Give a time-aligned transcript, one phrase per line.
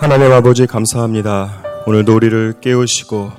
[0.00, 1.64] 하나님 아버지 감사합니다.
[1.84, 3.32] 오늘도 우리를 깨우시고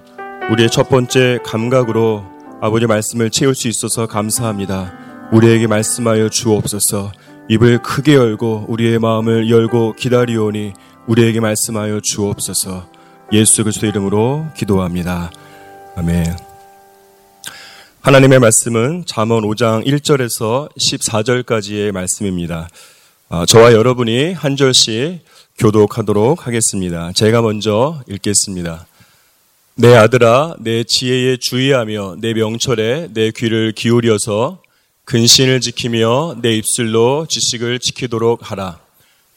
[0.52, 2.26] 우리의 첫 번째 감각으로
[2.60, 4.92] 아버지 말씀을 채울 수 있어서 감사합니다.
[5.32, 7.14] 우리에게 말씀하여 주옵소서.
[7.48, 10.74] 입을 크게 열고 우리의 마음을 열고 기다리오니
[11.08, 12.90] 우리에게 말씀하여 주옵소서.
[13.32, 15.32] 예수 그리스도 이름으로 기도합니다.
[15.96, 16.36] 아멘.
[18.02, 22.68] 하나님의 말씀은 잠언 5장 1절에서 14절까지의 말씀입니다.
[23.30, 25.24] 아, 저와 여러분이 한 절씩
[25.60, 27.12] 교독하도록 하겠습니다.
[27.12, 28.88] 제가 먼저 읽겠습니다.
[29.76, 34.62] 내 아들아, 내 지혜에 주의하며 내 명철에 내 귀를 기울여서
[35.04, 38.80] 근신을 지키며 내 입술로 지식을 지키도록 하라.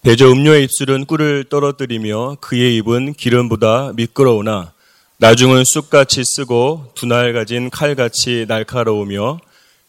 [0.02, 4.72] 대저 음료의 입술은 꿀을 떨어뜨리며 그의 입은 기름보다 미끄러우나
[5.18, 9.40] 나중은 쑥같이 쓰고 두날 가진 칼같이 날카로우며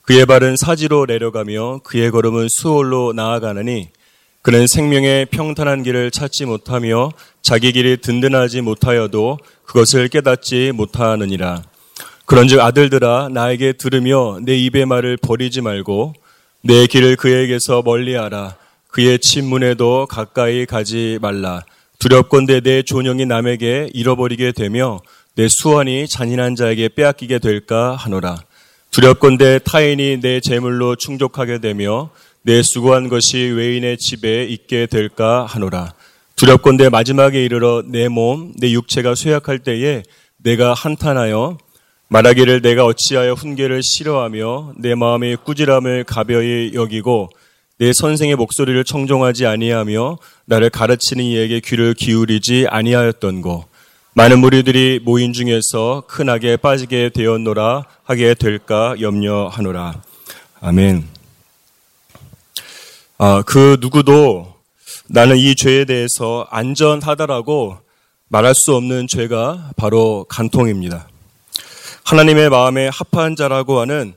[0.01, 3.89] 그의 발은 사지로 내려가며 그의 걸음은 수월로 나아가느니
[4.43, 11.63] 그는 생명의 평탄한 길을 찾지 못하며 자기 길이 든든하지 못하여도 그것을 깨닫지 못하느니라.
[12.25, 16.13] 그런즉 아들들아 나에게 들으며 내 입의 말을 버리지 말고
[16.61, 18.57] 내 길을 그에게서 멀리하라.
[18.89, 21.63] 그의 친문에도 가까이 가지 말라.
[21.99, 24.99] 두렵건대 내 존영이 남에게 잃어버리게 되며
[25.35, 28.39] 내 수완이 잔인한 자에게 빼앗기게 될까 하노라.
[28.91, 32.09] 두렵건대 타인이 내 재물로 충족하게 되며
[32.45, 35.93] 내 수고한 것이 외인의 집에 있게 될까 하노라.
[36.35, 40.03] 두렵건대 마지막에 이르러 내 몸, 내 육체가 쇠약할 때에
[40.37, 41.57] 내가 한탄하여
[42.09, 47.29] 말하기를 내가 어찌하여 훈계를 싫어하며 내 마음의 꾸지람을 가벼이 여기고
[47.79, 53.65] 내 선생의 목소리를 청종하지 아니하며 나를 가르치는 이에게 귀를 기울이지 아니하였던고
[54.15, 60.01] 많은 무리들이 모인 중에서 큰 악에 빠지게 되었노라 하게 될까 염려하노라
[60.61, 61.12] 아멘.
[63.25, 64.53] 아, 그 누구도
[65.07, 67.77] 나는 이 죄에 대해서 안전하다라고
[68.27, 71.07] 말할 수 없는 죄가 바로 간통입니다.
[72.03, 74.13] 하나님의 마음에 합한 자라고 하는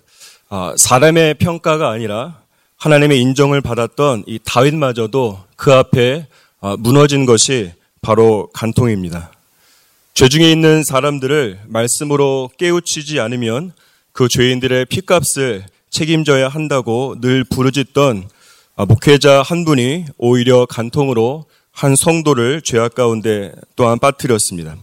[0.49, 2.41] 아, 사람의 평가가 아니라
[2.79, 6.27] 하나님의 인정을 받았던 이 다윗마저도 그 앞에
[6.61, 7.71] 아, 무너진 것이
[8.03, 9.31] 바로 간통입니다.
[10.15, 13.71] 죄 중에 있는 사람들을 말씀으로 깨우치지 않으면
[14.11, 18.36] 그 죄인들의 피값을 책임져야 한다고 늘 부르짖던 아,
[18.85, 24.77] 목회자 한 분이 오히려 간통으로 한 성도를 죄악 가운데 또한 빠뜨렸습니다.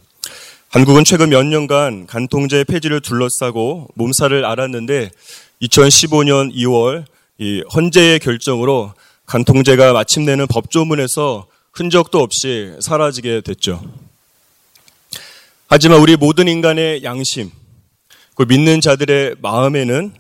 [0.70, 5.12] 한국은 최근 몇 년간 간통죄 폐지를 둘러싸고 몸살을 앓았는데
[5.62, 7.06] 2015년 2월
[7.38, 8.94] 이 헌재의 결정으로
[9.28, 13.84] 간통죄가 마침내는 법조문에서 흔적도 없이 사라지게 됐죠.
[15.68, 17.52] 하지만 우리 모든 인간의 양심,
[18.36, 20.14] 그 믿는 자들의 마음에는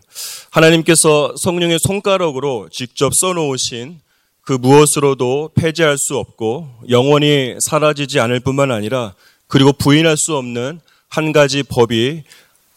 [0.52, 4.00] 하나님께서 성령의 손가락으로 직접 써놓으신
[4.42, 9.14] 그 무엇으로도 폐지할 수 없고 영원히 사라지지 않을 뿐만 아니라
[9.48, 12.24] 그리고 부인할 수 없는 한 가지 법이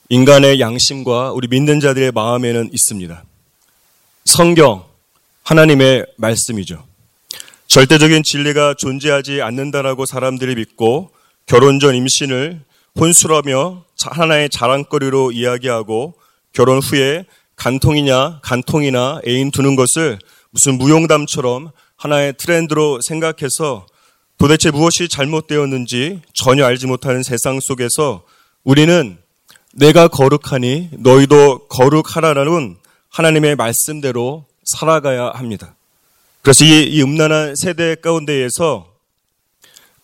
[0.08, 3.24] 인간의 양심과 우리 믿는 자들의 마음에는 있습니다.
[4.24, 4.84] 성경,
[5.42, 6.84] 하나님의 말씀이죠.
[7.66, 11.10] 절대적인 진리가 존재하지 않는다라고 사람들이 믿고
[11.46, 12.60] 결혼 전 임신을
[12.98, 16.14] 혼술하며 하나의 자랑거리로 이야기하고
[16.52, 17.24] 결혼 후에
[17.56, 20.18] 간통이냐, 간통이나 애인 두는 것을
[20.50, 23.86] 무슨 무용담처럼 하나의 트렌드로 생각해서
[24.38, 28.24] 도대체 무엇이 잘못되었는지 전혀 알지 못하는 세상 속에서
[28.64, 29.18] 우리는
[29.72, 32.76] 내가 거룩하니 너희도 거룩하라라는
[33.08, 35.74] 하나님의 말씀대로 살아가야 합니다.
[36.42, 38.92] 그래서 이, 이 음란한 세대 가운데에서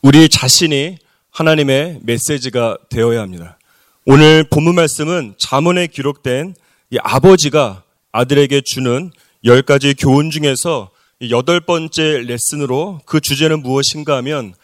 [0.01, 0.99] 우리 자신이
[1.31, 3.59] 하나님의 메시지가 되어야 합니다.
[4.05, 6.57] 오늘 본문 말씀은 자문에 기록된
[6.91, 9.13] 이 아버지가 아들에게 주는
[9.45, 10.91] 열 가지 교훈 중에서
[11.31, 14.55] 여덟 번째 레슨으로 그 주제는 무엇인가 하면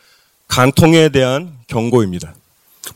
[0.49, 2.35] 간통에 대한 경고입니다.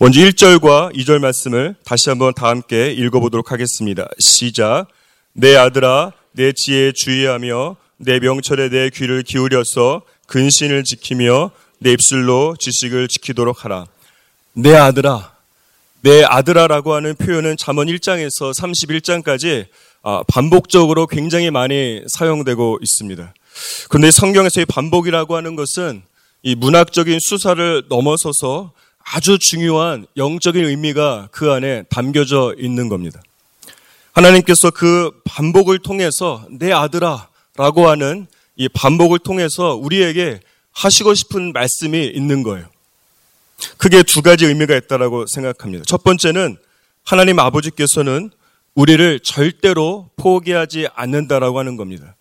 [0.01, 4.09] 먼저 1절과 2절 말씀을 다시 한번 다 함께 읽어보도록 하겠습니다.
[4.19, 4.87] 시작.
[5.35, 13.07] 내 아들아, 내 지혜에 주의하며 내 명철에 내 귀를 기울여서 근신을 지키며 내 입술로 지식을
[13.07, 13.87] 지키도록 하라.
[14.55, 15.32] 내 아들아,
[16.03, 19.67] 내 아들아라고 하는 표현은 잠언 1장에서 31장까지
[20.03, 23.33] 아, 반복적으로 굉장히 많이 사용되고 있습니다.
[23.89, 26.03] 그런데 성경에서 이 반복이라고 하는 것은
[26.43, 28.73] 이 문학적인 수사를 넘어서서
[29.05, 33.23] 아주 중요한 영적인 의미가 그 안에 담겨져 있는 겁니다.
[34.11, 38.27] 하나님께서 그 반복을 통해서 내 아들아 라고 하는
[38.57, 40.41] 이 반복을 통해서 우리에게
[40.73, 42.72] 하시고 싶은 말씀이 있는 거예요.
[43.79, 45.85] 크게 두 가지 의미가 있다라고 생각합니다.
[45.87, 46.57] 첫 번째는
[47.05, 48.31] 하나님 아버지께서는
[48.75, 52.15] 우리를 절대로 포기하지 않는다라고 하는 겁니다.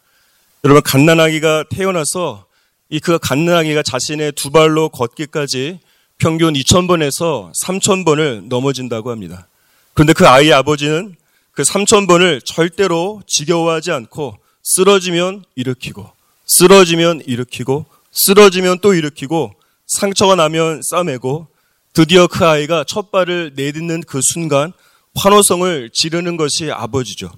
[0.63, 2.45] 여러분 갓난아기가 태어나서
[2.93, 5.79] 이 그 갓난아기가 자신의 두 발로 걷기까지
[6.17, 9.47] 평균 2,000번에서 3,000번을 넘어진다고 합니다.
[9.93, 11.15] 그런데 그 아이의 아버지는
[11.53, 16.11] 그 3,000번을 절대로 지겨워하지 않고 쓰러지면 일으키고,
[16.45, 19.53] 쓰러지면 일으키고, 쓰러지면 또 일으키고,
[19.99, 21.47] 상처가 나면 싸매고,
[21.93, 24.71] 드디어 그 아이가 첫 발을 내딛는 그 순간
[25.15, 27.31] 환호성을 지르는 것이 아버지죠.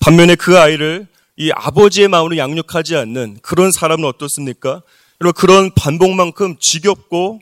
[0.00, 4.82] 반면에 그 아이를 이 아버지의 마음으로 양육하지 않는 그런 사람은 어떻습니까?
[5.20, 7.40] 여러분 그런 반복만큼 지겹고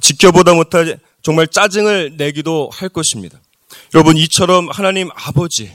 [0.00, 3.38] 지켜보다 못할 정말 짜증을 내기도 할 것입니다.
[3.94, 5.74] 여러분 이처럼 하나님 아버지,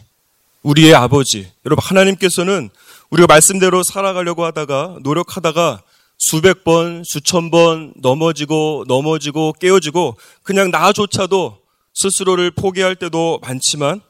[0.64, 2.70] 우리의 아버지, 여러분 하나님께서는
[3.10, 5.82] 우리가 말씀대로 살아가려고 하다가 노력하다가
[6.20, 11.58] 수백 번, 수천 번 넘어지고 넘어지고 깨어지고 그냥 나조차도
[11.94, 14.02] 스스로를 포기할 때도 많지만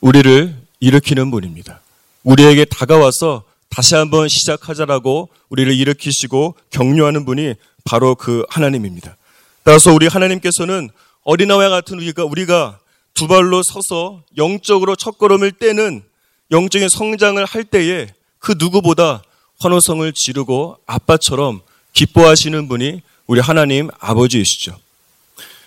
[0.00, 1.80] 우리를 일으키는 분입니다.
[2.22, 7.54] 우리에게 다가와서 다시 한번 시작하자라고 우리를 일으키시고 격려하는 분이
[7.84, 9.16] 바로 그 하나님입니다.
[9.64, 10.90] 따라서 우리 하나님께서는
[11.24, 12.78] 어린아이와 같은 우리가 우리가
[13.14, 16.02] 두 발로 서서 영적으로 첫걸음을 떼는
[16.50, 19.22] 영적인 성장을 할 때에 그 누구보다
[19.60, 21.60] 환호성을 지르고 아빠처럼
[21.92, 24.76] 기뻐하시는 분이 우리 하나님 아버지이시죠.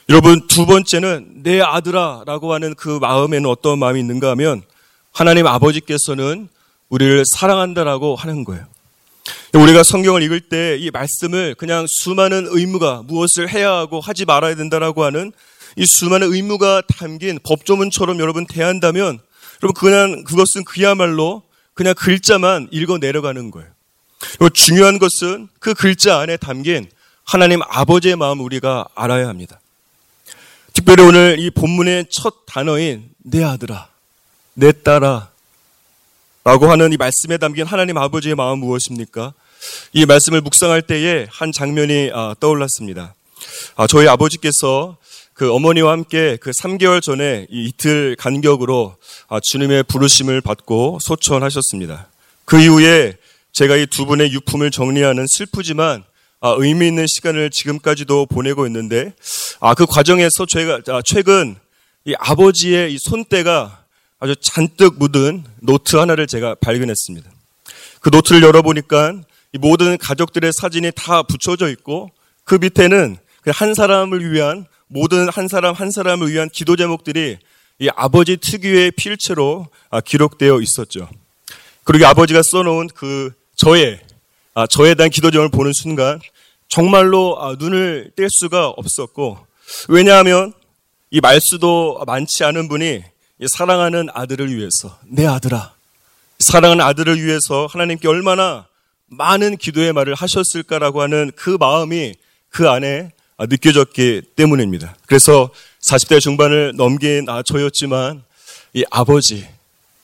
[0.10, 4.62] 여러분 두 번째는 내 아들아 라고 하는 그 마음에는 어떤 마음이 있는가 하면
[5.12, 6.48] 하나님 아버지께서는
[6.89, 8.66] 우리를 사랑한다라고 하는 거예요.
[9.54, 15.04] 우리가 성경을 읽을 때 이 말씀을 그냥 수많은 의무가 무엇을 해야 하고 하지 말아야 된다라고
[15.04, 15.31] 하는
[15.75, 19.19] 이 수많은 의무가 담긴 법조문처럼 여러분 대한다면
[19.63, 21.44] 여러분 그냥 그것은 그야말로
[21.74, 23.69] 그냥 글자만 읽어 내려가는 거예요.
[24.19, 26.90] 그리고 중요한 것은 그 글자 안에 담긴
[27.24, 29.60] 하나님 아버지의 마음 우리가 알아야 합니다.
[30.74, 33.90] 특별히 오늘 이 본문의 첫 단어인 내 아들아,
[34.54, 35.30] 내 딸아,
[36.48, 39.34] 라고 하는 이 말씀에 담긴 하나님 아버지의 마음 무엇입니까?
[39.92, 43.16] 이 말씀을 묵상할 때에 한 장면이 아, 떠올랐습니다.
[43.75, 44.96] 아, 저희 아버지께서
[45.34, 48.96] 그 어머니와 함께 그 3개월 전에 이 이틀 간격으로
[49.28, 52.08] 아, 주님의 부르심을 받고 소천하셨습니다.
[52.46, 53.18] 그 이후에
[53.57, 56.04] 제가 이 두 분의 유품을 정리하는 슬프지만
[56.42, 59.15] 아, 의미 있는 시간을 지금까지도 보내고 있는데
[59.59, 61.56] 아, 그 과정에서 저희가 아, 최근
[62.06, 63.83] 이 아버지의 이 손때가
[64.19, 67.27] 아주 잔뜩 묻은 노트 하나를 제가 발견했습니다.
[68.00, 69.13] 그 노트를 열어보니까
[69.54, 72.12] 이 모든 가족들의 사진이 다 붙여져 있고
[72.44, 73.18] 그 밑에는
[73.48, 77.39] 한 사람을 위한 모든 한 사람 한 사람을 위한 기도 제목들이
[77.80, 81.10] 이 아버지 특유의 필체로 아, 기록되어 있었죠.
[81.83, 84.00] 그리고 아버지가 써놓은 그 저의
[84.54, 86.19] 아, 저에 대한 기도 제목을 보는 순간
[86.69, 89.39] 정말로 아, 눈을 뗄 수가 없었고
[89.89, 90.54] 왜냐하면
[91.09, 93.04] 이 말수도 많지 않은 분이
[93.48, 95.74] 사랑하는 아들을 위해서 내 아들아
[96.39, 98.68] 사랑하는 아들을 위해서 하나님께 얼마나
[99.07, 102.13] 많은 기도의 말을 하셨을까라고 하는 그 마음이
[102.50, 104.95] 그 안에 느껴졌기 때문입니다.
[105.07, 105.50] 그래서
[105.81, 108.24] 40대 중반을 넘긴 아, 저였지만
[108.74, 109.48] 이 아버지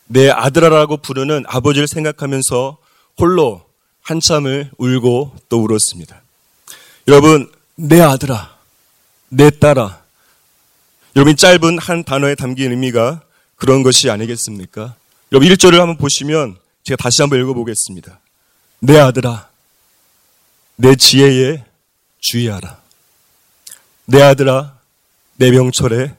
[0.08, 2.78] 내 아들아라고 부르는 아버지를 생각하면서
[3.20, 3.64] 홀로
[4.02, 6.22] 한참을 울고 또 울었습니다.
[7.08, 8.58] 여러분, 내 아들아,
[9.30, 10.04] 내 딸아.
[11.16, 13.22] 여러분, 짧은 한 단어에 담긴 의미가
[13.56, 14.96] 그런 것이 아니겠습니까?
[15.32, 18.20] 여러분, 1절을 한번 보시면 제가 다시 한번 읽어보겠습니다.
[18.80, 19.50] 내 아들아,
[20.76, 21.64] 내 지혜에
[22.20, 22.82] 주의하라.
[24.06, 24.78] 내 아들아,
[25.36, 26.16] 내 명철에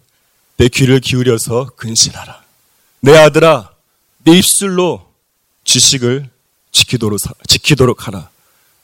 [0.56, 2.42] 내 귀를 기울여서 근신하라.
[3.00, 3.72] 내 아들아,
[4.24, 5.12] 내 입술로
[5.64, 6.30] 지식을
[6.78, 8.28] 지키도록, 지키도록 하라.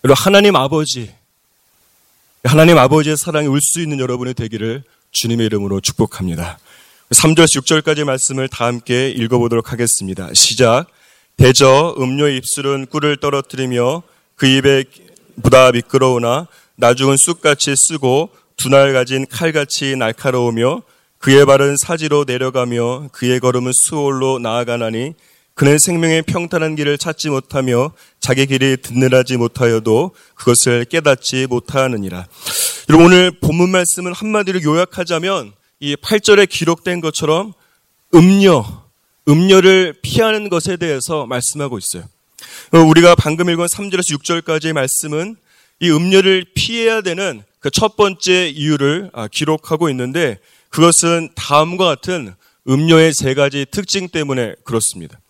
[0.04, 1.12] 여러분, 하나님 아버지,
[2.44, 6.58] 하나님 아버지의 사랑이 울 수 있는 여러분의 되기를 주님의 이름으로 축복합니다.
[7.10, 10.32] 3절에서 6절까지 말씀을 다 함께 읽어보도록 하겠습니다.
[10.32, 10.86] 시작.
[11.36, 14.02] 대저 음료의 입술은 꿀을 떨어뜨리며
[14.36, 14.84] 그 입에
[15.42, 20.82] 보다 미끄러우나 나중은 쑥같이 쓰고 두날 가진 칼같이 날카로우며
[21.18, 25.14] 그의 발은 사지로 내려가며 그의 걸음은 수월로 나아가나니
[25.54, 32.26] 그는 생명의 평탄한 길을 찾지 못하며 자기 길이 든든하지 못하여도 그것을 깨닫지 못하느니라.
[32.88, 37.52] 여러분 오늘 본문 말씀은 한마디로 요약하자면 이 8절에 기록된 것처럼
[38.14, 38.64] 음료,
[39.28, 42.08] 음료를 피하는 것에 대해서 말씀하고 있어요.
[42.72, 45.36] 우리가 방금 읽은 3절에서 6절까지의 말씀은
[45.80, 50.38] 이 음료를 피해야 되는 그 첫 번째 이유를 아, 기록하고 있는데
[50.70, 52.34] 그것은 다음과 같은
[52.68, 55.20] 음료의 세 가지 특징 때문에 그렇습니다.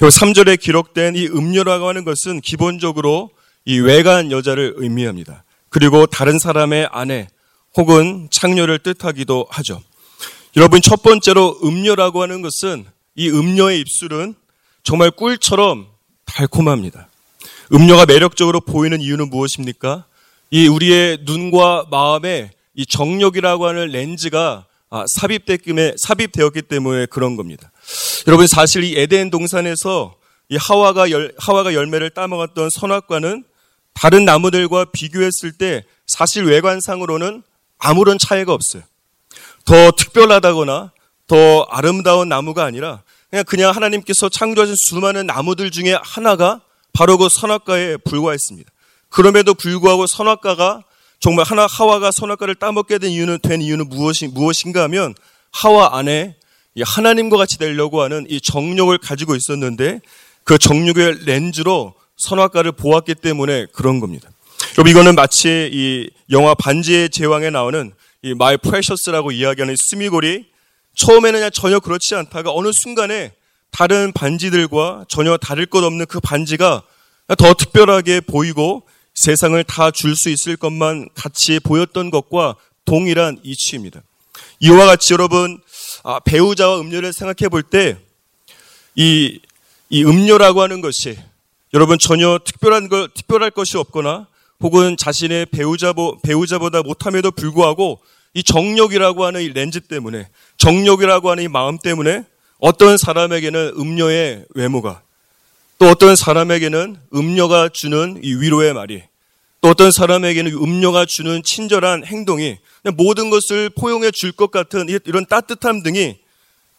[0.00, 3.30] 3절에 기록된 이 음료라고 하는 것은 기본적으로
[3.64, 5.44] 이 외간 여자를 의미합니다.
[5.68, 7.28] 그리고 다른 사람의 아내
[7.76, 9.82] 혹은 창녀를 뜻하기도 하죠.
[10.56, 14.34] 여러분 첫 번째로 음료라고 하는 것은 이 음료의 입술은
[14.82, 15.86] 정말 꿀처럼
[16.24, 17.08] 달콤합니다.
[17.72, 20.04] 음료가 매력적으로 보이는 이유는 무엇입니까?
[20.50, 27.72] 이 우리의 눈과 마음에 이 정욕이라고 하는 렌즈가 아, 삽입되었기 때문에 그런 겁니다.
[28.26, 30.16] 여러분 사실 이 에덴 동산에서
[30.48, 33.44] 이 하와가 열, 하와가 열매를 따먹었던 선악과는
[33.94, 37.42] 다른 나무들과 비교했을 때 사실 외관상으로는
[37.78, 38.82] 아무런 차이가 없어요.
[39.64, 40.92] 더 특별하다거나
[41.26, 46.60] 더 아름다운 나무가 아니라 그냥 그냥 하나님께서 창조하신 수많은 나무들 중에 하나가
[46.92, 48.70] 바로 그 선악과에 불과했습니다.
[49.08, 50.82] 그럼에도 불구하고 선악과가
[51.18, 55.14] 정말 하나 하와가 선악과를 따먹게 된 이유는 된 이유는 무엇이 무엇인가 하면
[55.50, 56.36] 하와 안에
[56.82, 60.00] 하나님과 같이 되려고 하는 이 정욕을 가지고 있었는데
[60.44, 64.28] 그 정욕의 렌즈로 선악과를 보았기 때문에 그런 겁니다.
[64.78, 67.92] 여러분 이거는 마치 이 영화 반지의 제왕에 나오는
[68.22, 70.46] 이 my precious라고 이야기하는 스미골이
[70.94, 73.32] 처음에는 그냥 전혀 그렇지 않다가 어느 순간에
[73.70, 76.82] 다른 반지들과 전혀 다를 것 없는 그 반지가
[77.36, 78.82] 더 특별하게 보이고
[79.14, 84.02] 세상을 다 줄 수 있을 것만 같이 보였던 것과 동일한 이치입니다.
[84.60, 85.60] 이와 같이 여러분
[86.06, 87.96] 아, 배우자와 음료를 생각해 볼 때
[88.96, 89.40] 이
[89.88, 91.16] 이 음료라고 하는 것이
[91.72, 94.26] 여러분 전혀 특별한 것 특별할 것이 없거나
[94.60, 95.94] 혹은 자신의 배우자
[96.24, 98.00] 배우자보다 못함에도 불구하고
[98.34, 102.24] 이 정욕이라고 하는 이 렌즈 때문에 정욕이라고 하는 이 마음 때문에
[102.58, 105.02] 어떤 사람에게는 음료의 외모가
[105.78, 109.02] 또 어떤 사람에게는 음료가 주는 이 위로의 말이
[109.66, 112.56] 또 어떤 사람에게는 음료가 주는 친절한 행동이
[112.94, 116.18] 모든 것을 포용해 줄 것 같은 이런 따뜻함 등이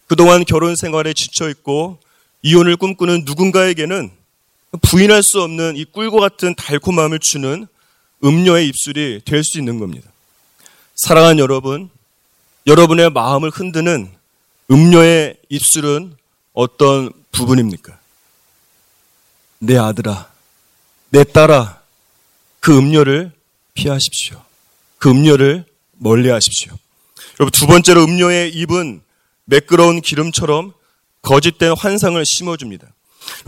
[0.07, 1.99] 그동안 결혼 생활에 지쳐 있고
[2.43, 4.09] 이혼을 꿈꾸는 누군가에게는
[4.81, 7.67] 부인할 수 없는 이 꿀과 같은 달콤함을 주는
[8.23, 10.09] 음료의 입술이 될 수 있는 겁니다.
[10.95, 11.89] 사랑하는 여러분,
[12.67, 14.09] 여러분의 마음을 흔드는
[14.71, 16.15] 음료의 입술은
[16.53, 17.99] 어떤 부분입니까?
[19.59, 20.29] 내 아들아,
[21.09, 21.76] 내 딸아,
[22.59, 23.31] 그 음료를
[23.73, 24.41] 피하십시오.
[24.97, 26.73] 그 음료를 멀리 하십시오.
[27.39, 29.01] 여러분, 두 번째로 음료의 입은
[29.45, 30.73] 매끄러운 기름처럼
[31.21, 32.87] 거짓된 환상을 심어줍니다.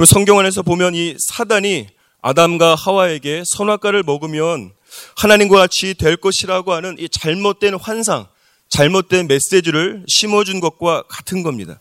[0.06, 1.88] 성경 안에서 보면 이 사단이
[2.22, 4.72] 아담과 하와에게 선악과를 먹으면
[5.16, 8.28] 하나님과 같이 될 것이라고 하는 이 잘못된 환상,
[8.70, 11.80] 잘못된 메시지를 심어준 것과 같은 겁니다.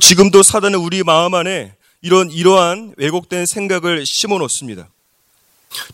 [0.00, 4.88] 지금도 사단은 우리 마음 안에 이런 이러한 왜곡된 생각을 심어 놓습니다.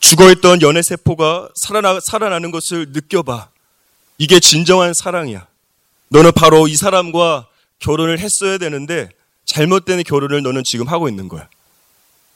[0.00, 3.48] 죽어있던 연애 세포가 살아나, 살아나는 것을 느껴봐.
[4.18, 5.46] 이게 진정한 사랑이야.
[6.08, 7.46] 너는 바로 이 사람과
[7.78, 9.08] 결혼을 했어야 되는데
[9.44, 11.48] 잘못된 결혼을 너는 지금 하고 있는 거야.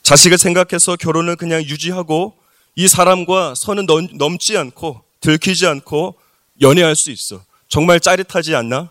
[0.02, 2.36] 자식을 생각해서 결혼을 그냥 유지하고
[2.74, 6.16] 이 사람과 선은 넘 지 않고 들키지 않고
[6.60, 7.42] 연애할 수 있어.
[7.68, 8.90] 정말 짜릿하지 않나?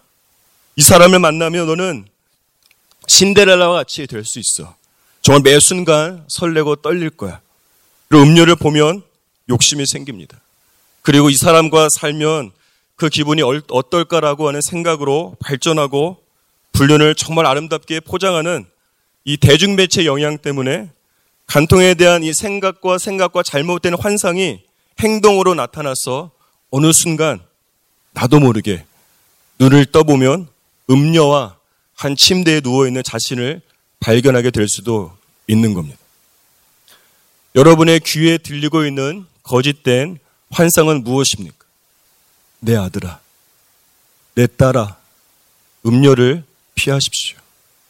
[0.76, 2.08] 이 사람을 만나면 너는
[3.08, 4.76] 신데렐라와 같이 될 수 있어.
[5.22, 7.42] 정말 매 순간 설레고 떨릴 거야.
[8.14, 9.04] 음료를 보면
[9.50, 10.40] 욕심이 생깁니다.
[11.02, 12.52] 그리고 이 사람과 살면
[12.96, 16.18] 그 기분이 어떨까라고 하는 생각으로 발전하고
[16.72, 18.66] 불륜을 정말 아름답게 포장하는
[19.24, 20.90] 이 대중매체 영향 때문에
[21.48, 24.62] 간통에 대한 이 생각과 생각과 잘못된 환상이
[25.00, 26.32] 행동으로 나타나서
[26.72, 27.40] 어느 순간
[28.14, 28.86] 나도 모르게
[29.60, 30.48] 눈을 떠보면
[30.90, 31.58] 음녀와
[31.96, 33.62] 한 침대에 누워있는 자신을
[34.00, 35.16] 발견하게 될 수도
[35.48, 35.98] 있는 겁니다.
[37.56, 40.20] 여러분의 귀에 들리고 있는 거짓된
[40.52, 41.56] 환상은 무엇입니까?
[42.60, 43.20] 내 아들아,
[44.36, 44.98] 내 딸아,
[45.86, 46.44] 음료를
[46.76, 47.38] 피하십시오.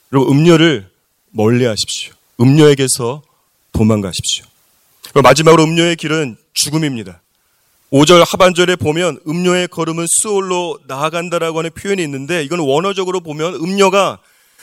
[0.10, 0.90] 그리고 음료를
[1.32, 2.14] 멀리 하십시오.
[2.40, 3.24] 음료에게서
[3.72, 4.46] 도망가십시오.
[5.24, 7.22] 마지막으로 음료의 길은 죽음입니다.
[7.92, 14.20] 5절 하반절에 보면 음료의 걸음은 수올로 나아간다라고 하는 표현이 있는데 이건 원어적으로 보면 음료가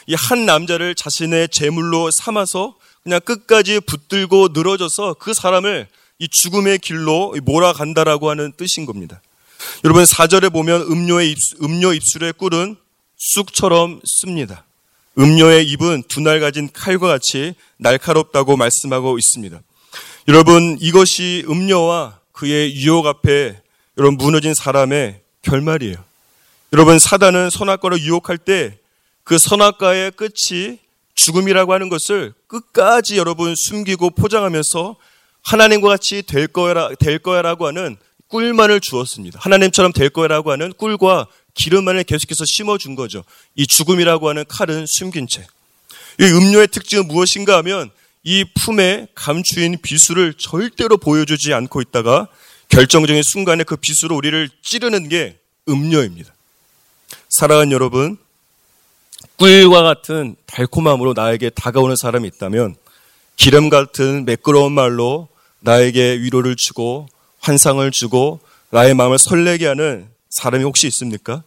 [0.07, 7.35] 이 한 남자를 자신의 제물로 삼아서 그냥 끝까지 붙들고 늘어져서 그 사람을 이 죽음의 길로
[7.43, 9.21] 몰아간다라고 하는 뜻인 겁니다.
[9.85, 12.77] 여러분 4절에 보면 음료의 입수, 음료 입술의 꿀은
[13.17, 14.65] 쑥처럼 씁니다.
[15.19, 19.61] 음료의 입은 두날 가진 칼과 같이 날카롭다고 말씀하고 있습니다.
[20.29, 23.61] 여러분, 이것이 음료와 그의 유혹 앞에
[23.99, 25.97] 여러분 무너진 사람의 결말이에요.
[26.73, 28.79] 여러분, 사단은 선악과를 유혹할 때
[29.25, 30.79] 그 선악과의 끝이
[31.15, 34.97] 죽음이라고 하는 것을 끝까지 여러분 숨기고 포장하면서
[35.43, 37.97] 하나님과 같이 될 거야, 될 거야라고 하는
[38.29, 39.39] 꿀만을 주었습니다.
[39.43, 43.25] 하나님처럼 될 거야라고 하는 꿀과 기름만을 계속해서 심어준 거죠.
[43.55, 45.47] 이 죽음이라고 하는 칼은 숨긴 채.
[46.21, 47.91] 이 음료의 특징은 무엇인가 하면
[48.25, 52.29] 이 품에 감추인 비수를 절대로 보여주지 않고 있다가
[52.69, 55.39] 결정적인 순간에 그 비수로 우리를 찌르는 게
[55.69, 56.33] 음료입니다.
[57.29, 58.17] 사랑하는 여러분,
[59.43, 62.77] 꿀과 같은 달콤함으로 나에게 다가오는 사람이 있다면
[63.35, 65.27] 기름 같은 매끄러운 말로
[65.59, 67.09] 나에게 위로를 주고
[67.41, 68.39] 환상을 주고
[68.71, 71.43] 나의 마음을 설레게 하는 사람이 혹시 있습니까?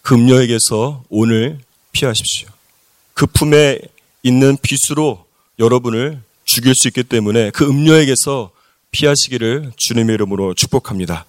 [0.00, 1.58] 그 음료에게서 오늘
[1.92, 2.48] 피하십시오.
[3.12, 3.78] 그 품에
[4.22, 5.26] 있는 빛으로
[5.58, 8.52] 여러분을 죽일 수 있기 때문에 그 음료에게서
[8.90, 11.26] 피하시기를 주님의 이름으로 축복합니다.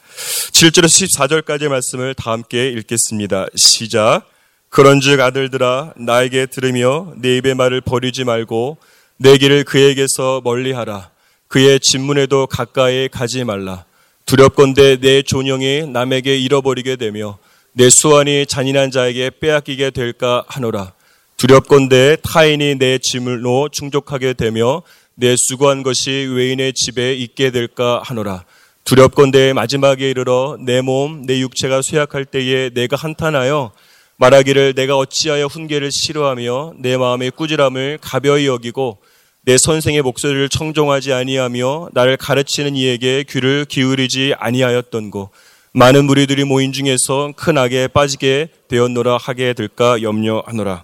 [0.54, 3.48] 7절에서 14절까지의 말씀을 다 함께 읽겠습니다.
[3.58, 4.32] 시작.
[4.72, 8.78] 그런즉 아들들아 나에게 들으며 내 입의 말을 버리지 말고
[9.18, 11.10] 내 길을 그에게서 멀리하라.
[11.50, 13.84] 그의 진문에도 가까이 가지 말라.
[14.26, 17.38] 두렵건대 내 존영이 남에게 잃어버리게 되며
[17.74, 20.94] 내 수완이 잔인한 자에게 빼앗기게 될까 하노라.
[21.36, 24.84] 두렵건대 타인이 내 짐을로 충족하게 되며
[25.16, 28.46] 내 수고한 것이 외인의 집에 있게 될까 하노라.
[28.86, 33.74] 두렵건대 마지막에 이르러 내 몸, 내 육체가 쇠약할 때에 내가 한탄하여
[34.22, 39.00] 말하기를 내가 어찌하여 훈계를 싫어하며 내 마음의 꾸지람을 가벼이 여기고
[39.42, 45.32] 내 선생의 목소리를 청종하지 아니하며 나를 가르치는 이에게 귀를 기울이지 아니하였던고
[45.72, 50.84] 많은 무리들이 모인 중에서 큰 악에 빠지게 되었노라 하게 될까 염려하노라.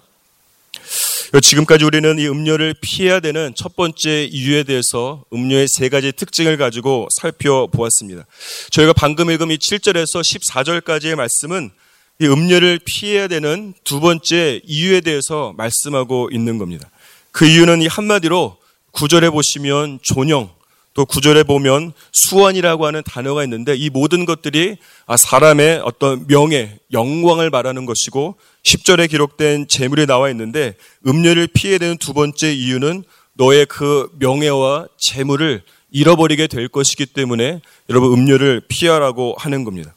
[1.39, 7.07] 지금까지 우리는 이 음료를 피해야 되는 첫 번째 이유에 대해서 음료의 세 가지 특징을 가지고
[7.11, 8.25] 살펴보았습니다.
[8.71, 11.86] 저희가 방금 읽은 이 7절에서 14절까지의 말씀은 이
[12.25, 16.89] 음료를 피해야 되는 두 번째 이유에 대해서 말씀하고 있는 겁니다.
[17.31, 18.57] 그 이유는 이 한마디로
[18.91, 20.49] 구절에 보시면 존영,
[20.95, 27.51] 또 구절에 보면 수원이라고 하는 단어가 있는데 이 모든 것들이 아, 사람의 어떤 명예, 영광을
[27.51, 30.73] 말하는 것이고 10절에 기록된 재물이 나와 있는데
[31.05, 38.13] 음료를 피해야 되는 두 번째 이유는 너의 그 명예와 재물을 잃어버리게 될 것이기 때문에 여러분
[38.13, 39.93] 음료를 피하라고 하는 겁니다.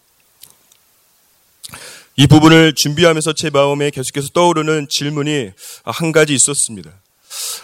[2.21, 5.53] 이 부분을 준비하면서 제 마음에 계속해서 떠오르는 질문이
[5.85, 6.91] 한 가지 있었습니다.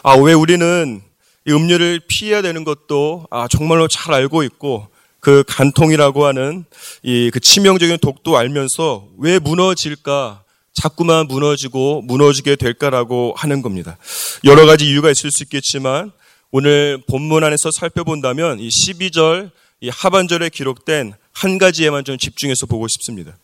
[0.02, 1.02] 아, 왜 우리는
[1.46, 4.88] 이 음료를 피해야 되는 것도 아, 정말로 잘 알고 있고
[5.20, 6.64] 그 간통이라고 하는
[7.02, 10.42] 이 그 치명적인 독도 알면서 왜 무너질까?
[10.72, 13.98] 자꾸만 무너지고 무너지게 될까라고 하는 겁니다.
[14.44, 16.12] 여러 가지 이유가 있을 수 있겠지만
[16.50, 19.50] 오늘 본문 안에서 살펴본다면 이 12절
[19.82, 23.36] 이 하반절에 기록된 한 가지에만 좀 집중해서 보고 싶습니다.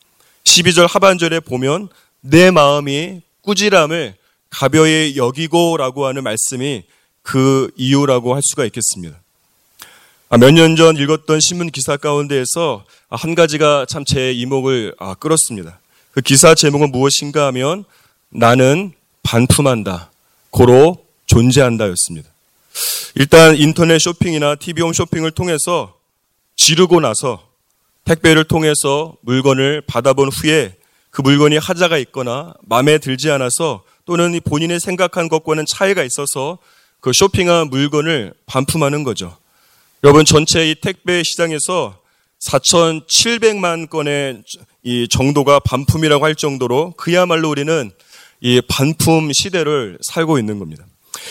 [0.44, 1.88] 12절 하반절에 보면
[2.20, 4.14] 내 마음이 꾸지람을
[4.50, 6.84] 가벼이 여기고라고 하는 말씀이
[7.22, 9.16] 그 이유라고 할 수가 있겠습니다.
[10.28, 15.78] 아, 몇년 전 읽었던 신문 기사 가운데에서 한 가지가 참 제 이목을 아, 끌었습니다.
[16.12, 17.84] 그 기사 제목은 무엇인가 하면
[18.30, 20.10] 나는 반품한다.
[20.50, 22.28] 고로 존재한다 였습니다.
[23.14, 25.94] 일단 인터넷 쇼핑이나 TV홈 쇼핑을 통해서
[26.56, 27.46] 지르고 나서
[28.04, 30.74] 택배를 통해서 물건을 받아본 후에
[31.10, 36.58] 그 물건이 하자가 있거나 마음에 들지 않아서 또는 본인이 생각한 것과는 차이가 있어서
[37.00, 39.36] 그 쇼핑한 물건을 반품하는 거죠.
[40.04, 41.98] 여러분 전체 이 택배 시장에서
[42.40, 44.42] 4,700만 건의
[44.82, 47.90] 이 정도가 반품이라고 할 정도로 그야말로 우리는
[48.40, 50.84] 이 반품 시대를 살고 있는 겁니다.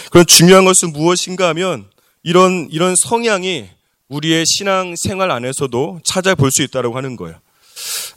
[0.10, 1.86] 그런 중요한 것은 무엇인가 하면
[2.24, 3.70] 이런 이런 성향이
[4.12, 7.38] 우리의 신앙 생활 안에서도 찾아볼 수 있다고 하는 거예요.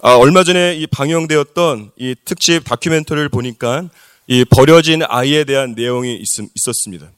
[0.03, 3.89] 아, 얼마 전에 이 방영되었던 이 특집 다큐멘터리를 보니까
[4.27, 7.11] 이 버려진 아이에 대한 내용이 있, 있었습니다.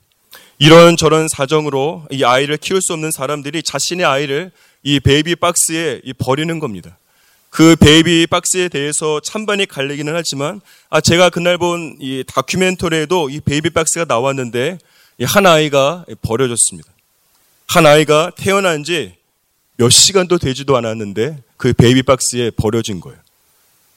[0.59, 4.51] 이런 저런 사정으로 이 아이를 키울 수 없는 사람들이 자신의 아이를
[4.83, 6.99] 이 베이비 박스에 버리는 겁니다.
[7.49, 10.61] 그 베이비 박스에 대해서 찬반이 갈리기는 하지만
[10.91, 14.79] 아 제가 그날 본 이 다큐멘터리에도 이 베이비 박스가 나왔는데
[15.23, 16.96] 한 아이가 버려졌습니다.
[17.67, 19.17] 한 아이가 태어난 지
[19.79, 23.19] 몇 시간도 되지도 않았는데 그 베이비 박스에 버려진 거예요.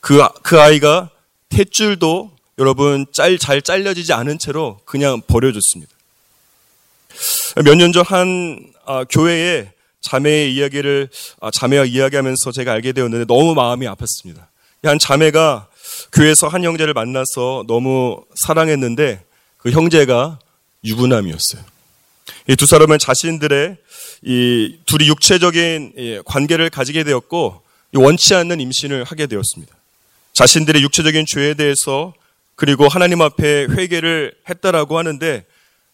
[0.01, 1.09] 그, 그 아이가
[1.49, 5.91] 탯줄도 여러분 짤, 잘 잘려지지 않은 채로 그냥 버려졌습니다.
[7.63, 11.09] 몇 년 전한 아, 교회에 자매의 이야기를
[11.41, 14.47] 아, 자매와 이야기하면서 제가 알게 되었는데 너무 마음이 아팠습니다.
[14.83, 15.67] 한 자매가
[16.13, 19.23] 교회에서 한 형제를 만나서 너무 사랑했는데
[19.57, 20.39] 그 형제가
[20.83, 21.61] 유부남이었어요.
[22.47, 23.77] 이 두 사람은 자신들의
[24.23, 27.61] 이 둘이 육체적인 관계를 가지게 되었고
[27.93, 29.75] 원치 않는 임신을 하게 되었습니다.
[30.33, 32.13] 자신들의 육체적인 죄에 대해서
[32.55, 35.45] 그리고 하나님 앞에 회개를 했다라고 하는데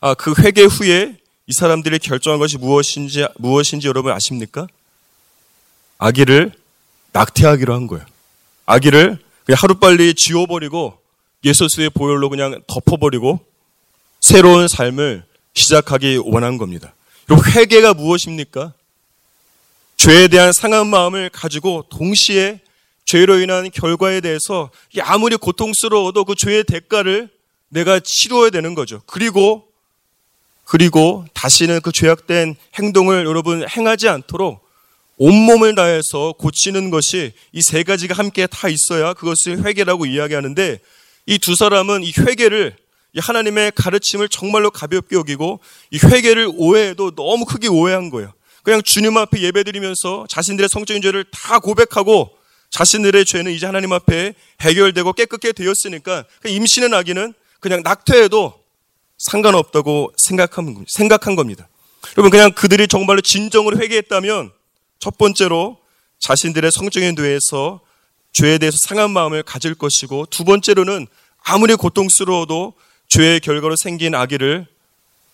[0.01, 1.17] 아, 그 회개 후에
[1.47, 4.67] 이 사람들이 결정한 것이 무엇인지, 무엇인지 여러분 아십니까?
[5.97, 6.51] 아기를
[7.11, 8.05] 낙태하기로 한 거예요.
[8.65, 10.99] 아기를 그냥 하루빨리 지워버리고
[11.43, 13.39] 예수스의 보혈로 그냥 덮어버리고
[14.19, 15.23] 새로운 삶을
[15.55, 16.93] 시작하기 원한 겁니다.
[17.25, 18.73] 그리고 회개가 무엇입니까?
[19.97, 22.59] 죄에 대한 상한 마음을 가지고 동시에
[23.05, 24.69] 죄로 인한 결과에 대해서
[25.01, 27.29] 아무리 고통스러워도 그 죄의 대가를
[27.69, 29.01] 내가 치루어야 되는 거죠.
[29.05, 29.67] 그리고
[30.63, 34.65] 그리고 다시는 그 죄악된 행동을 여러분 행하지 않도록
[35.17, 40.79] 온몸을 다해서 고치는 것이 이 세 가지가 함께 다 있어야 그것을 회개라고 이야기하는데
[41.27, 42.75] 이 두 사람은 이 회개를
[43.19, 45.59] 하나님의 가르침을 정말로 가볍게 여기고
[45.91, 48.33] 이 회개를 오해해도 너무 크게 오해한 거예요.
[48.63, 52.31] 그냥 주님 앞에 예배드리면서 자신들의 성적인 죄를 다 고백하고
[52.71, 58.53] 자신들의 죄는 이제 하나님 앞에 해결되고 깨끗게 되었으니까 임신의 아기는 그냥 낙태해도
[59.17, 61.69] 상관없다고 생각한, 겁니다.
[62.17, 64.51] 여러분 그냥 그들이 정말로 진정으로 회개했다면
[64.99, 65.77] 첫 번째로
[66.19, 67.81] 자신들의 성적인 대해서
[68.33, 71.07] 죄에 대해서 상한 마음을 가질 것이고 두 번째로는
[71.43, 72.73] 아무리 고통스러워도
[73.07, 74.65] 죄의 결과로 생긴 아기를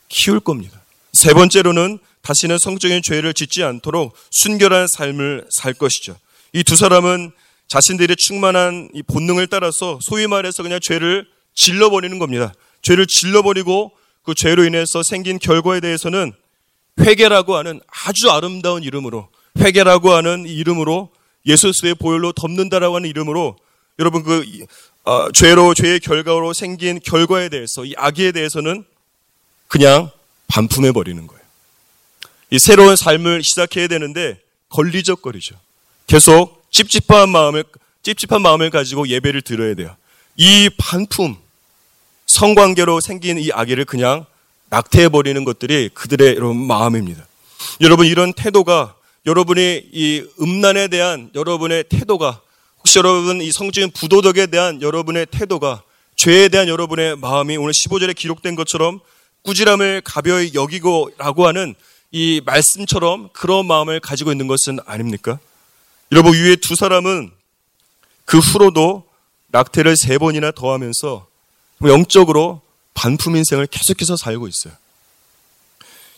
[0.10, 0.82] 키울 겁니다.
[1.14, 6.18] 세 번째로는 다시는 성적인 죄를 짓지 않도록 순결한 삶을 살 것이죠.
[6.54, 7.32] 이 두 사람은
[7.68, 12.54] 자신들의 충만한 이 본능을 따라서 소위 말해서 그냥 죄를 질러버리는 겁니다.
[12.82, 13.92] 죄를 질러버리고
[14.24, 16.34] 그 죄로 인해서 생긴 결과에 대해서는
[17.00, 21.10] 회개라고 하는 아주 아름다운 이름으로 회개라고 하는 이름으로
[21.46, 23.58] 예수스의 보혈로 덮는다라고 하는 이름으로
[24.00, 24.46] 여러분 그
[25.04, 28.84] 어, 죄로 죄의 결과로 생긴 결과에 대해서 이 악에 대해서는
[29.68, 30.12] 그냥
[30.48, 31.42] 반품해 버리는 거예요.
[32.52, 35.56] 이 새로운 삶을 시작해야 되는데 걸리적거리죠.
[36.08, 37.64] 계속 찝찝한 마음을
[38.04, 39.96] 찝찝한 마음을 가지고 예배를 드려야 돼요.
[40.36, 41.38] 이 반품
[42.26, 44.26] 성관계로 생긴 이 아기를 그냥
[44.70, 47.26] 낙태해 버리는 것들이 그들의 여러분 마음입니다.
[47.82, 52.42] 여러분 이런 태도가 여러분의 이 음란에 대한 여러분의 태도가
[52.82, 55.84] 혹시 여러분 이 성적인 부도덕에 대한 여러분의 태도가
[56.16, 59.00] 죄에 대한 여러분의 마음이 오늘 15절에 기록된 것처럼
[59.44, 61.76] 꾸지람을 가벼이 여기고라고 하는
[62.12, 65.40] 이 말씀처럼 그런 마음을 가지고 있는 것은 아닙니까?
[66.12, 67.32] 여러분 위에 두 사람은
[68.26, 69.06] 그 후로도
[69.48, 71.28] 낙태를 세 번이나 더하면서
[71.84, 72.62] 영적으로
[72.94, 74.74] 반품 인생을 계속해서 살고 있어요.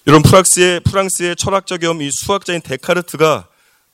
[0.07, 3.47] 여러분 프랑스의 프랑스의 철학자 겸 이 수학자인 데카르트가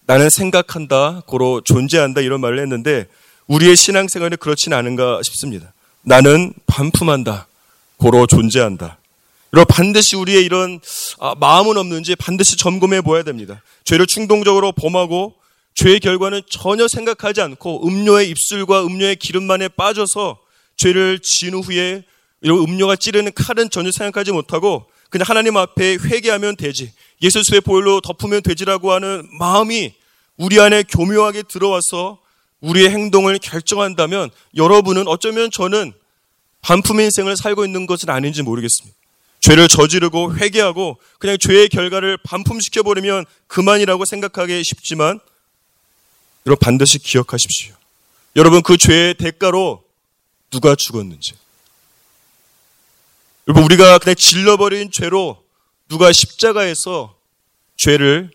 [0.09, 3.05] 나는 생각한다, 고로 존재한다 이런 말을 했는데
[3.45, 5.71] 우리의 신앙생활이 그렇진 않은가 싶습니다.
[6.01, 7.45] 나는 반품한다,
[7.97, 8.97] 고로 존재한다.
[9.53, 10.79] 여러분 반드시 우리의 이런
[11.19, 13.61] 아, 마음은 없는지 반드시 점검해 보아야 됩니다.
[13.83, 15.35] 죄를 충동적으로 범하고
[15.75, 20.39] 죄의 결과는 전혀 생각하지 않고 음료의 입술과 음료의 기름만에 빠져서
[20.75, 22.03] 죄를 지은 후에
[22.41, 26.93] 이런 음료가 찌르는 칼은 전혀 생각하지 못하고 그냥 하나님 앞에 회개하면 되지.
[27.21, 29.98] 예수스의 보혈로 덮으면 되지라고 하는 마음이
[30.39, 32.17] 우리 안에 교묘하게 들어와서
[32.61, 35.91] 우리의 행동을 결정한다면 여러분은 어쩌면 저는
[36.61, 38.97] 반품 인생을 살고 있는 것은 아닌지 모르겠습니다.
[39.41, 45.19] 죄를 저지르고 회개하고 그냥 죄의 결과를 반품시켜 버리면 그만이라고 생각하기 쉽지만
[46.45, 47.75] 여러분 반드시 기억하십시오.
[48.37, 49.83] 여러분 그 죄의 대가로
[50.51, 51.33] 누가 죽었는지.
[53.47, 55.43] 여러분 우리가 그냥 질러버린 죄로
[55.89, 57.15] 누가 십자가에서
[57.75, 58.31] 죄를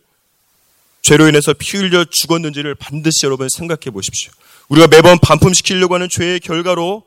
[1.04, 4.32] 죄로 인해서 피 흘려 죽었는지를 반드시 여러분 생각해 보십시오.
[4.70, 7.04] 우리가 매번 반품시키려고 하는 죄의 결과로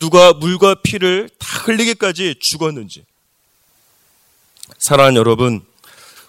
[0.00, 3.04] 누가 물과 피를 다 흘리기까지 죽었는지.
[4.80, 5.64] 사랑하는 여러분,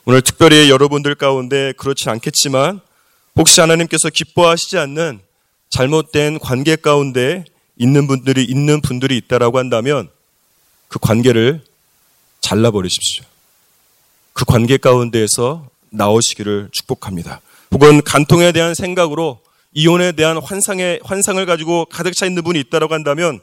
[0.05, 2.81] 오늘 특별히 여러분들 가운데 그렇지 않겠지만
[3.35, 5.19] 혹시 하나님께서 기뻐하시지 않는
[5.69, 7.45] 잘못된 관계 가운데
[7.77, 10.07] 있는 분들이 있는 분들이 있다라고 한다면
[10.87, 11.63] 그 관계를
[12.41, 13.25] 잘라 버리십시오.
[14.33, 17.41] 그 관계 가운데에서 나오시기를 축복합니다.
[17.71, 19.39] 혹은 간통에 대한 생각으로
[19.73, 23.39] 이혼에 대한 환상의 환상을 가지고 가득 차 있는 분이 있다라고 한다면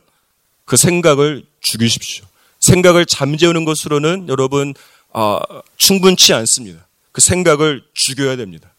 [0.64, 2.24] 그 생각을 죽이십시오.
[2.60, 4.74] 생각을 잠재우는 것으로는 여러분
[5.12, 5.38] 아,
[5.76, 6.86] 충분치 않습니다.
[7.12, 8.72] 그 생각을 죽여야 됩니다.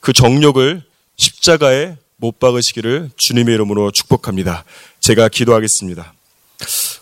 [0.00, 0.82] 그 정욕을
[1.16, 4.64] 십자가에 못 박으시기를 주님의 이름으로 축복합니다.
[5.00, 6.14] 제가 기도하겠습니다.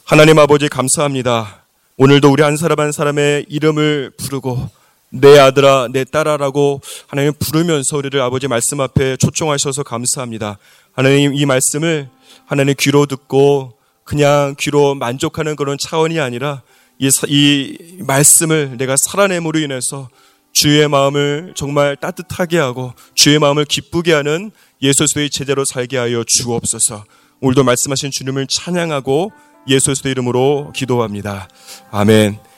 [0.04, 1.62] 하나님 아버지 감사합니다.
[1.96, 4.70] 오늘도 우리 한 사람 한 사람의 이름을 부르고
[5.10, 10.58] 내 아들아, 내 딸아라고 하나님 부르면서 우리를 아버지 말씀 앞에 초청하셔서 감사합니다.
[10.92, 12.08] 하나님 이 말씀을
[12.46, 16.62] 하나님 귀로 듣고 그냥 귀로 만족하는 그런 차원이 아니라
[16.98, 20.08] 이, 이 말씀을 내가 살아냄으로 인해서
[20.52, 24.50] 주의 마음을 정말 따뜻하게 하고 주의 마음을 기쁘게 하는
[24.82, 27.04] 예수의 제자로 살게 하여 주옵소서.
[27.40, 29.32] 오늘도 말씀하신 주님을 찬양하고
[29.68, 31.48] 예수의 이름으로 기도합니다.
[31.90, 32.49] 아멘.